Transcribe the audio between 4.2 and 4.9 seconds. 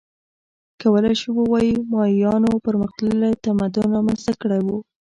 کړی و